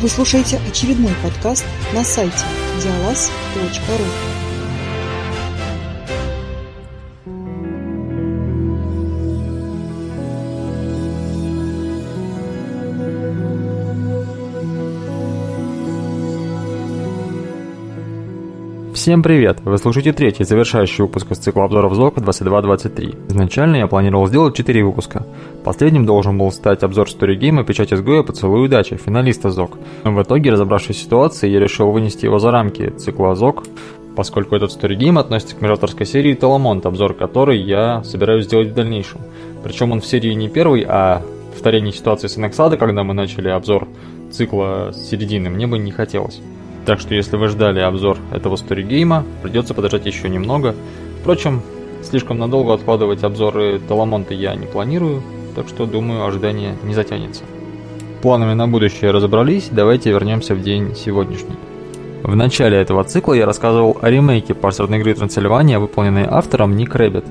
[0.00, 2.44] Вы слушаете очередной подкаст на сайте
[2.82, 4.49] диалаз.ру.
[19.00, 19.60] Всем привет!
[19.64, 23.14] Вы слушаете третий, завершающий выпуск из цикла обзоров ЗОК 2223.
[23.30, 25.24] Изначально я планировал сделать 4 выпуска.
[25.64, 29.78] Последним должен был стать обзор Story Game и печать изгоя «Поцелуй удачи» финалиста ЗОК.
[30.04, 33.64] Но в итоге, разобравшись в ситуации, я решил вынести его за рамки цикла ЗОК,
[34.16, 39.22] поскольку этот Game относится к межавторской серии Таламонт, обзор которой я собираюсь сделать в дальнейшем.
[39.64, 41.22] Причем он в серии не первый, а
[41.52, 43.88] повторение ситуации с Инексада, когда мы начали обзор
[44.30, 46.42] цикла с середины, мне бы не хотелось.
[46.86, 50.74] Так что если вы ждали обзор этого сторигейма, придется подождать еще немного.
[51.20, 51.62] Впрочем,
[52.02, 55.22] слишком надолго откладывать обзоры Таламонта я не планирую,
[55.54, 57.44] так что думаю ожидание не затянется.
[58.22, 61.56] Планами на будущее разобрались, давайте вернемся в день сегодняшний.
[62.22, 67.24] В начале этого цикла я рассказывал о ремейке парсерной игры Трансильвания, выполненной автором Ник Рэббит.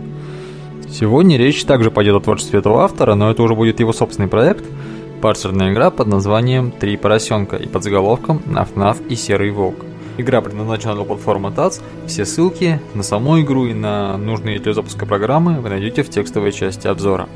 [0.89, 4.65] Сегодня речь также пойдет о творчестве этого автора, но это уже будет его собственный проект–
[5.21, 9.75] Парсерная игра под названием «Три поросенка» и под заголовком «Наф-Наф и Серый Волк».
[10.17, 15.05] Игра предназначена для платформы ТАЦ, все ссылки на саму игру и на нужные для запуска
[15.05, 17.27] программы вы найдете в текстовой части обзора.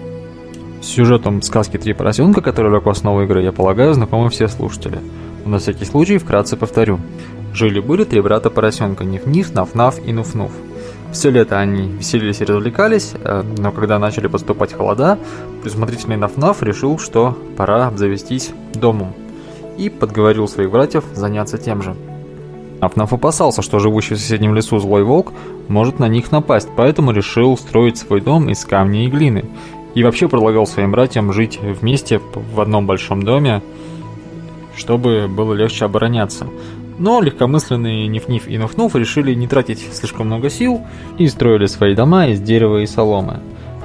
[0.81, 4.99] С сюжетом сказки «Три поросенка», который лег в основу игры, я полагаю, знакомы все слушатели.
[5.43, 7.01] Но на всякий случай вкратце повторю.
[7.53, 10.51] Жили-были три брата-поросенка Ниф-Ниф, Наф-Наф и Нуф-Нуф.
[11.13, 15.19] Все лето они веселились и развлекались, э, но когда начали поступать холода,
[15.61, 19.13] предусмотрительный Нафнаф решил, что пора обзавестись домом,
[19.77, 21.95] и подговорил своих братьев заняться тем же.
[22.81, 25.31] Нафнаф опасался, что живущий в соседнем лесу злой волк
[25.67, 29.45] может на них напасть, поэтому решил строить свой дом из камня и глины.
[29.93, 33.61] И вообще предлагал своим братьям жить вместе в одном большом доме,
[34.75, 36.47] чтобы было легче обороняться.
[36.97, 40.81] Но легкомысленные Ниф-Ниф и Нуф-Нуф решили не тратить слишком много сил
[41.17, 43.39] и строили свои дома из дерева и соломы.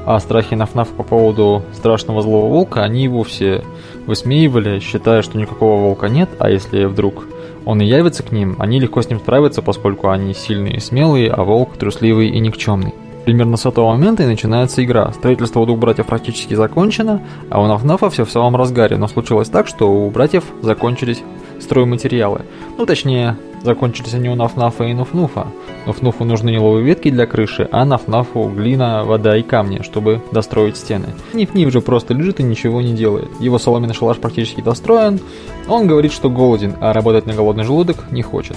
[0.04, 3.64] А страхи Наф-Наф по поводу страшного злого волка они вовсе
[4.06, 7.26] высмеивали, считая, что никакого волка нет, а если вдруг
[7.66, 11.30] он и явится к ним, они легко с ним справятся, поскольку они сильные и смелые,
[11.30, 12.94] а волк трусливый и никчемный.
[13.26, 15.12] Примерно с этого момента и начинается игра.
[15.12, 19.50] Строительство у двух братьев практически закончено, а у Нафнафа все в самом разгаре, но случилось
[19.50, 21.22] так, что у братьев закончились
[21.60, 22.42] стройматериалы.
[22.76, 25.48] Ну, точнее, закончились они у Нафнафа и Нуфнуфа.
[25.86, 31.06] Нуфнуфу нужны еловые ветки для крыши, а Нафнафу глина, вода и камни, чтобы достроить стены.
[31.32, 33.28] Ниф-Ниф же просто лежит и ничего не делает.
[33.40, 35.20] Его соломенный шалаш практически достроен.
[35.68, 38.56] Он говорит, что голоден, а работать на голодный желудок не хочет.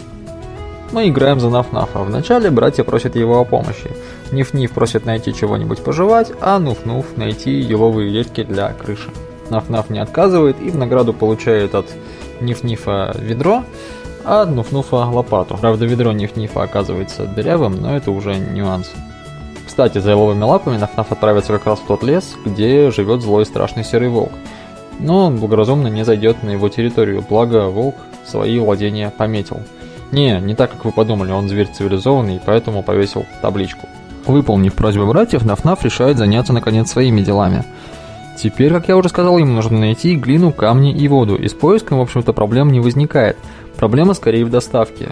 [0.91, 1.99] Мы играем за Нафнафа.
[1.99, 3.89] Вначале братья просят его о помощи.
[4.31, 9.09] Ниф-Ниф просит найти чего-нибудь пожевать, а Нуф-Нуф найти еловые ветки для крыши.
[9.49, 11.87] Наф-Наф не отказывает и в награду получает от
[12.41, 13.63] Ниф-Нифа ведро,
[14.23, 15.57] а Нуф-Нуфа лопату.
[15.59, 18.91] Правда, ведро Ниф-Нифа оказывается дырявым, но это уже нюанс.
[19.65, 23.83] Кстати, за еловыми лапами Наф-Наф отправится как раз в тот лес, где живет злой страшный
[23.83, 24.31] серый волк.
[24.99, 29.61] Но он благоразумно не зайдет на его территорию, благо волк свои владения пометил.
[30.11, 33.87] Не, не так, как вы подумали, он зверь цивилизованный, поэтому повесил табличку.
[34.25, 37.63] Выполнив просьбу братьев, Наф-Наф решает заняться наконец своими делами–
[38.37, 41.99] Теперь, как я уже сказал, ему нужно найти глину, камни и воду, и с поиском,
[41.99, 43.37] в общем-то, проблем не возникает.
[43.77, 45.09] Проблема скорее в доставке.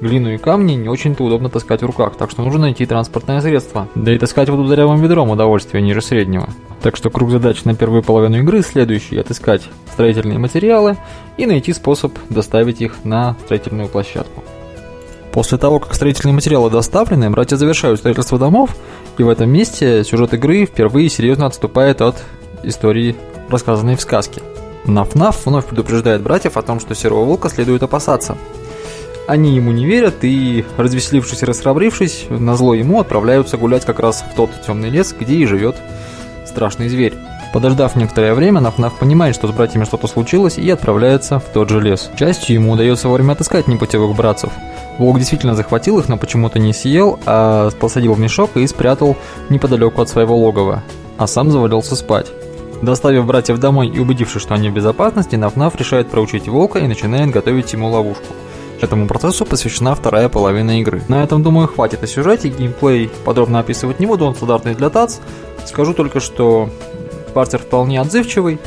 [0.00, 3.86] Глину и камни не очень-то удобно таскать в руках, так что нужно найти транспортное средство.
[3.94, 6.48] Да и таскать воду дырявым ведром удовольствие ниже среднего.
[6.82, 9.62] Так что круг задач на первую половину игры следующий– отыскать
[9.92, 10.96] строительные материалы
[11.36, 14.42] и найти способ доставить их на строительную площадку.
[15.32, 18.74] После того, как строительные материалы доставлены, братья завершают строительство домов,
[19.18, 22.16] и в этом месте сюжет игры впервые серьезно отступает от
[22.62, 23.16] истории,
[23.48, 24.42] рассказанной в сказке.
[24.84, 28.36] Наф-Наф вновь предупреждает братьев о том, что серого волка следует опасаться.
[29.26, 34.22] Они ему не верят и, развеселившись и расхрабрившись, на зло ему отправляются гулять как раз
[34.22, 35.76] в тот темный лес, где и живет
[36.50, 37.14] страшный зверь.
[37.52, 41.80] Подождав некоторое время, Наф-Наф понимает, что с братьями что-то случилось и отправляется в тот же
[41.80, 42.10] лес.
[42.14, 44.50] К счастью, ему удается вовремя отыскать непутевых братцев.
[44.98, 49.16] Волк действительно захватил их, но почему-то не съел, а посадил в мешок и спрятал
[49.48, 50.82] неподалеку от своего логова,
[51.18, 52.26] а сам завалился спать.
[52.82, 57.30] Доставив братьев домой и убедившись, что они в безопасности, Нафнаф решает проучить волка и начинает
[57.30, 58.24] готовить ему ловушку.
[58.80, 61.02] Этому процессу посвящена вторая половина игры.
[61.08, 65.20] На этом, думаю, хватит о сюжете, геймплей подробно описывать не буду, он стандартный для ТАЦ.
[65.66, 66.70] Скажу только, что
[67.34, 68.58] парсер вполне отзывчивый,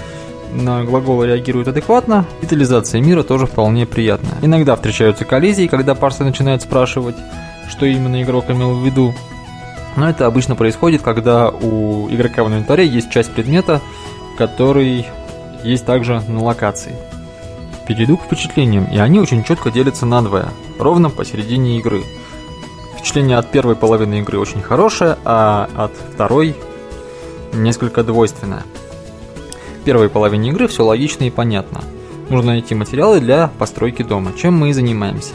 [0.54, 4.38] на глаголы реагирует адекватно, детализация мира тоже вполне приятная.
[4.44, 7.16] Иногда встречаются коллизии, когда парсер начинает спрашивать,
[7.68, 9.16] что именно игрок имел в виду,
[9.96, 13.82] но это обычно происходит, когда у игрока в инвентаре есть часть предмета,
[14.38, 15.06] который
[15.64, 16.96] есть также на локации.
[17.88, 20.48] Перейду к впечатлениям, и они очень четко делятся на двое,
[20.80, 22.04] ровно посередине игры.
[22.96, 26.56] Впечатление от первой половины игры очень хорошее, а от второй
[27.54, 28.64] несколько двойственное.
[29.82, 31.82] В первой половине игры все логично и понятно.
[32.30, 35.34] Нужно найти материалы для постройки дома, чем мы и занимаемся.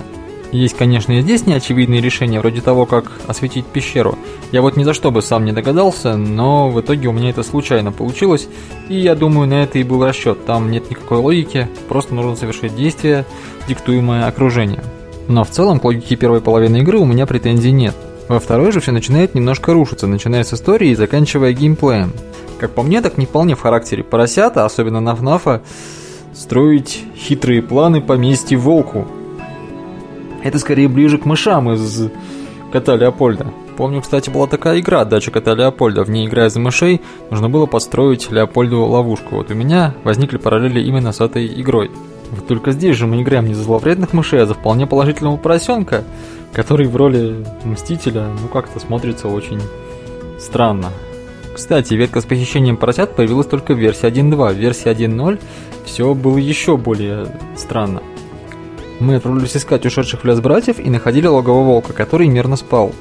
[0.51, 4.19] Есть, конечно, и здесь неочевидные решения, вроде того, как осветить пещеру.
[4.51, 7.43] Я вот ни за что бы сам не догадался, но в итоге у меня это
[7.43, 8.49] случайно получилось,
[8.89, 10.47] и я думаю, на это и был расчет.
[10.47, 13.27] Там нет никакой логики, просто нужно совершить действие,
[13.69, 14.85] диктуемое окружением.
[15.29, 17.95] Но в целом к логике первой половины игры у меня претензий нет.
[18.29, 22.13] Во второй же все начинает немножко рушиться, начиная с истории и заканчивая геймплеем.
[22.59, 25.63] Как по мне, так не вполне в характере поросята, особенно на ФНАФа,
[26.35, 29.07] строить хитрые планы по мести волку.
[30.43, 32.11] Это скорее ближе к мышам из
[32.73, 33.47] кота Леопольда.
[33.77, 36.05] Помню, кстати, была такая игра «Дача кота Леопольда».
[36.05, 37.01] В ней, играя за мышей,
[37.31, 39.37] нужно было построить Леопольду ловушку.
[39.37, 41.91] Вот у меня возникли параллели именно с этой игрой.
[42.31, 46.05] Вот только здесь же мы играем не за зловредных мышей, а за вполне положительного поросенка,
[46.53, 49.61] который в роли Мстителя, ну как-то смотрится очень
[50.39, 50.91] странно.
[51.55, 54.55] Кстати, ветка с похищением поросят появилась только в версии 1.2.
[54.55, 55.41] В версии 1.0
[55.85, 57.27] все было еще более
[57.57, 58.03] странно.
[59.01, 62.93] Мы отправились искать ушедших в лес братьев и находили логово волка, который мирно спал.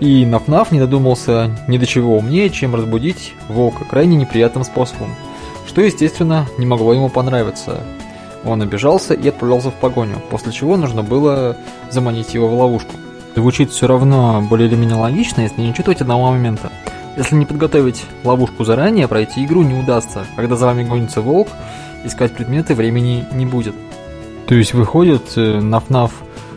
[0.00, 5.14] И Нафнаф не додумался ни до чего умнее, чем разбудить волка крайне неприятным способом,
[5.66, 7.80] что, естественно, не могло ему понравиться.
[8.44, 11.56] Он обижался и отправлялся в погоню, после чего нужно было
[11.90, 12.92] заманить его в ловушку.
[13.34, 16.70] Звучит все равно более или менее логично, если не учитывать одного момента.
[17.16, 20.24] Если не подготовить ловушку заранее, пройти игру не удастся.
[20.36, 21.48] Когда за вами гонится волк,
[22.04, 23.74] искать предметы времени не будет.
[24.46, 26.12] То есть выходит, э, Нафнаф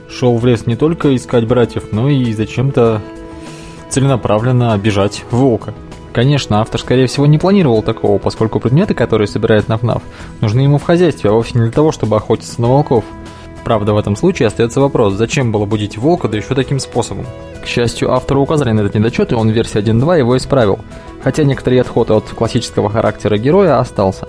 [0.10, 3.01] шел в лес не только искать братьев, но и зачем-то
[3.89, 5.74] целенаправленно обижать волка.
[6.13, 10.01] Конечно, автор, скорее всего, не планировал такого, поскольку предметы, которые собирает Нафнаф,
[10.42, 13.06] нужны ему в хозяйстве, а вовсе не для того, чтобы охотиться на волков.
[13.63, 17.25] Правда, в этом случае остается вопрос, зачем было будить волка, да еще таким способом.
[17.62, 20.80] К счастью, автору указали на этот недочет, и он в версии 1.2 его исправил,
[21.22, 24.28] хотя некоторый отход от классического характера героя остался.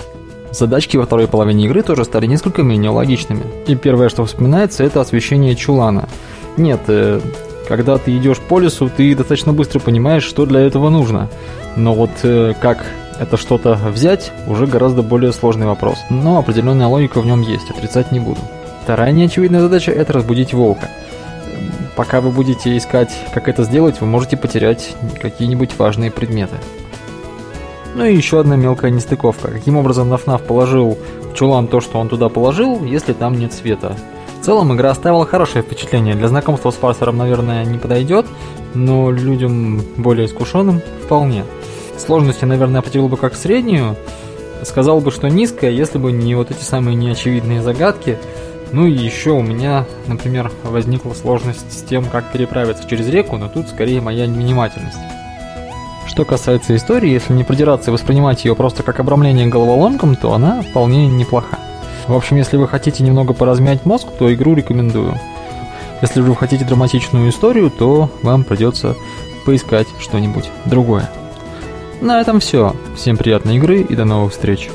[0.51, 3.43] Задачки во второй половине игры тоже стали несколько менее логичными.
[3.67, 6.09] И первое, что вспоминается, это освещение чулана.
[6.57, 7.21] Нет, э,
[7.69, 11.29] когда ты идешь по лесу, ты достаточно быстро понимаешь, что для этого нужно.
[11.77, 12.87] Но вот э, как
[13.21, 15.99] это что-то взять, уже гораздо более сложный вопрос.
[16.09, 18.41] Но определенная логика в нем есть, отрицать не буду.
[18.85, 20.89] Вторая неочевидная задача– это разбудить волка.
[21.95, 26.57] Пока вы будете искать, как это сделать, вы можете потерять какие-нибудь важные предметы.
[27.99, 29.49] Ну и еще одна мелкая нестыковка.
[29.49, 30.97] Каким образом Нафнаф положил
[31.33, 33.97] в чулан то, что он туда положил, если там нет света?
[34.41, 36.15] В целом игра оставила хорошее впечатление.
[36.15, 38.25] Для знакомства с парсером, наверное, не подойдет,
[38.73, 41.43] но людям более искушенным вполне.
[41.97, 43.97] Сложность я, наверное, определил бы как среднюю.
[44.63, 48.17] Сказал бы, что низкая, если бы не вот эти самые неочевидные загадки.
[48.71, 53.49] Ну и еще у меня, например, возникла сложность с тем, как переправиться через реку, но
[53.49, 54.99] тут скорее моя внимательность.
[56.19, 60.63] Что касается истории, если не придираться и воспринимать ее просто как обрамление головоломком, то она
[60.63, 61.61] вполне неплоха.
[62.09, 65.17] В общем, если вы хотите немного поразмять мозг, то игру рекомендую.
[66.03, 68.97] Если же вы хотите драматичную историю, то вам придется
[69.47, 71.09] поискать что-нибудь другое.
[72.01, 72.75] На этом все.
[72.97, 74.71] Всем приятной игры и до новых встреч.